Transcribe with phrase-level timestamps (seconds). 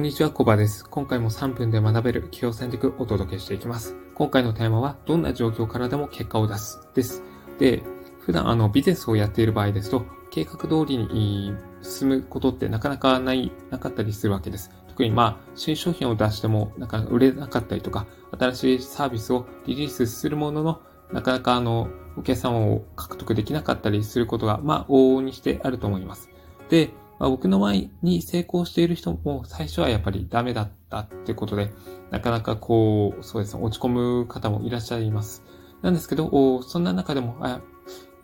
[0.00, 0.82] こんにちは、コバです。
[0.88, 3.94] 今回も3分で学べる企業戦略をお届けしていきます。
[4.14, 7.22] 今回のテーマは、どんな状況からでも結果を出すです。
[7.58, 7.82] で、
[8.20, 11.52] 普段あのビジネスをやっている場合ですと、計画通りに
[11.82, 14.70] 進むことってなかなかない、なかったりするわけです。
[14.88, 18.06] 特にまあ、新商品を出してもなかなか売れなかったりとか、
[18.38, 20.80] 新しいサービスをリリースするものの、
[21.12, 26.30] なかなかあの、お客様を獲得できなかったりすることが、まあ、往々にしてあると思います。
[26.70, 31.70] で、まあ、僕の前に成功している人も最初はやっぱりダメだったってことで、
[32.10, 35.44] なかなかこう、そうですね、落ち込む方もいらっしゃいます。
[35.82, 37.36] なんですけど、そんな中でも、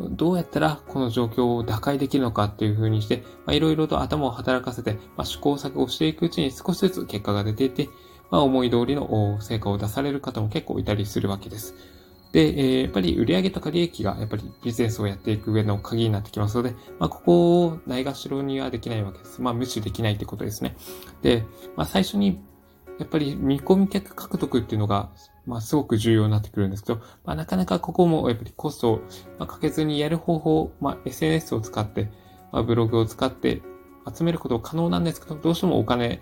[0.01, 7.90] どうやったらこの状況を打開できるのかっていう風にして、いろいろと頭を働かせて、まあ、試行錯誤していくうちに少しずつ結果が出ていて、
[8.30, 11.74] まあ、思い通りの成果を出される方も結構いたりするわけです。
[12.36, 19.40] で、え、やっぱり売上とか利益がやっぱりビジネスをやっていく上の鍵になってきますので、まあ、ここをないがしろにはできないわけです。
[19.40, 20.76] まあ、無視できないってことですね。
[21.23, 22.38] で、まあ、最初に、
[22.98, 25.09] やっぱり見込み客獲得っていうのが、
[25.46, 29.01] まあ、すごく重要になってくるんですけど、まあ、なかなかここもやっぱりコストを、
[29.38, 32.10] ま、かけずにやる方法、まあ、SNS を使って、
[32.52, 33.62] まあ、ブログを使って
[34.14, 36.20] 集めること可能なんですけど、どうしてもお金、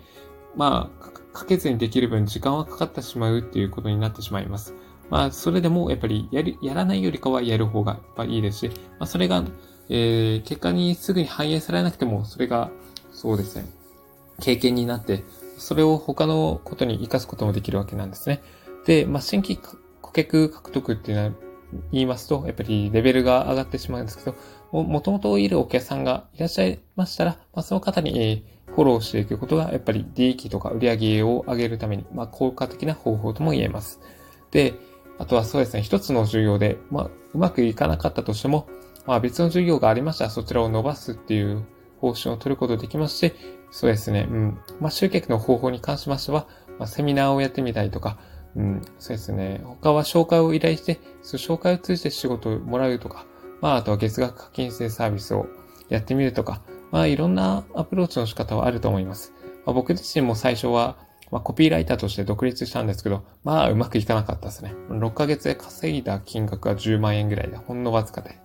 [0.55, 4.77] まあ、かけずにできる分時間はかかってしまうっていうことになってしまいます。
[5.11, 9.45] まあ、それでもやっぱりやる、やらないよりかはやる方がやっぱいいですし、まあ、それが、
[9.89, 12.71] えー、結果にすぐに反映されなくても、それが、
[13.13, 13.67] そうですね、
[14.41, 15.23] 経験になって、
[15.59, 18.43] それを他のことに活かすこともできるわけなんですね。
[18.87, 19.59] で、まあ、新規
[20.03, 21.31] 顧客獲得っていうのは、
[21.93, 24.37] 言いますと、やっぱりレベルが上がってしまうんですけど、
[24.83, 34.01] もともといるお客さんがいらっしゃいましたら、まあ、その方に、えー、フォローしていくことが、やっぱり利益とか売り上げを上げるために、まあ、効果的な方法とも言えます。
[34.51, 34.75] で、
[35.19, 38.69] あとはそうですね、一つの授業で、まあ、うまくいかなかったとしても、
[39.07, 41.65] まあ別の授業がありましたらそちらを伸ばすっていう
[42.01, 43.33] 方針を取ることできますし、
[43.70, 44.59] そうですね、うん。
[44.81, 46.47] まあ集客の方法に関しましては、
[46.79, 48.19] まあセミナーをやってみたりとか、
[48.57, 49.63] うん、そうですね。
[49.64, 53.27] 他は紹介を依頼して、その紹介を通じて仕事をもらうとか、
[53.61, 55.46] まああとは月額課金制サービスを
[55.89, 59.33] やってみるとか、まあいろんなアプローチの仕方はあると思います。
[59.67, 60.96] まあ、僕自身も最初は、
[61.34, 64.72] まあ、コピーライターとして独立したんですけど、まあ、うまくいかなかったですね。
[64.89, 68.39] 6ヶ月で稼いだ金額は10万円ぐらいで、ほんのわずかで。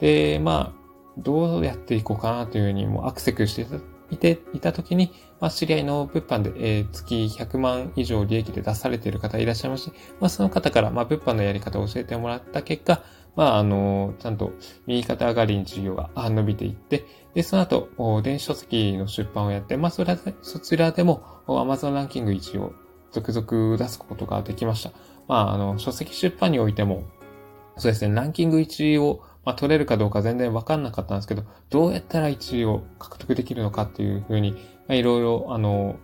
[0.00, 3.66] で、まあ、どうやっていこうかなというふうにもうアクセクして
[4.10, 13.02] いて、いた時に、まあ、知り合いの物販で、えー、月100万以上利益で出されている方いらっしゃいますし、まあ、その方から、まあ、物販のやり方を教えてもらった結果、
[13.36, 14.52] まあ、あの、ちゃんと
[14.86, 17.04] 右肩上がりに事業が伸びていって、
[17.34, 22.72] で、その後、電子書籍の出版をやって、まあ、それそちらでも Amazon ランキング1を
[23.12, 24.92] 続々出すことができました。
[25.28, 27.04] まあ、あの、書籍出版においても、
[27.76, 34.58] そうですね、ランキング1を、まあ、取れるかどうか全然わかんなかったんですけど、どうやったら1位を獲得できるのかっていうふうに、ま
[34.90, 35.96] あ、いろいろ、あの、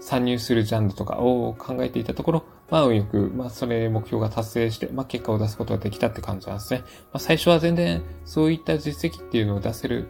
[0.00, 6.80] 参入するジャンルとかを考えていたところ、まあ、運よく、まあ、それ目標が達成して、まあ、結果を出すことができたって感じなんですね。
[6.80, 10.08] まあ、最初は全然、そういった実績っていうのを出せる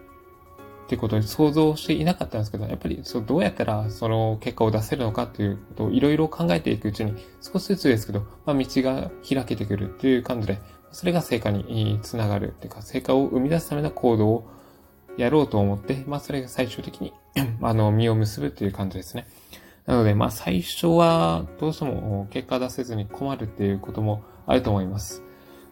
[0.85, 10.61] ってことに想像していなかったんですけど、やっぱりそうどうやったらその結果を出せるのかっていうことをいろいろ考えていくうちに少しずつですけど、まあ、道が開けてくるっていう感じで、
[10.93, 14.49] それが成果につながるっていうか、成果を生み出すための行動を
[15.17, 17.13] やろうと思って、まあそれが最終的に
[17.61, 19.27] あの、実を結ぶっていう感じですね。
[19.87, 25.23] なので、まあ最初はどうしても結果出せずに困るっていうこともあると思います。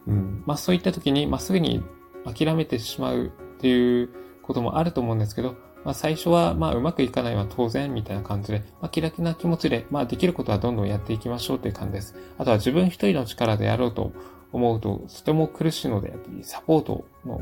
[0.07, 0.43] うん。
[0.45, 1.83] まあそういった時に、まあすぐに
[2.25, 3.29] 諦めてしまうっ
[3.59, 4.09] ていう
[4.43, 12.15] こともあると思うんですけど、まあ最初はまあうまくいかないは当然みたいな感じで、まあ気楽な気持ちで、まあできることはどんどんやっていきましょうという感じです。
[12.37, 14.11] あとは自分一人の力でやろうと
[14.51, 17.41] 思うと、とても苦しいので、やっぱりサポートの、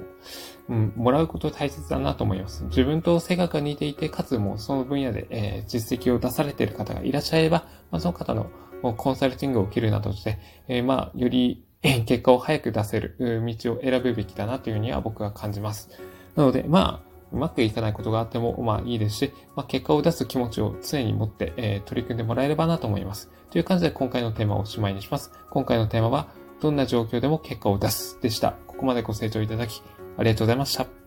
[0.69, 2.63] うん、もらうこと大切だなと思います。
[2.65, 8.49] 自分と性格が似ていて、かつもうその分野で、えー、実績を出されている方がいらっしゃれば、まあ、その方の
[8.95, 15.89] コンサルティングを受けるなどして、えー、まあ、より結果を早く出せる道を選ぶべきだなというふうには僕は感じます。
[16.35, 23.29] なので、まあ、うまくいかないことがあっても、まあいいですし、まあ結果を出す気持ちを常に持って、えー、取り組んでもらえればなと思います。
[23.51, 25.31] という感じで今回のテーマをおしまいにします。
[25.49, 26.27] 今回のテーマは、
[26.61, 28.53] どんな状況でも結果を出すでした。
[28.67, 29.81] ここまでご清聴いただき、
[30.17, 30.98] ありがとうございました。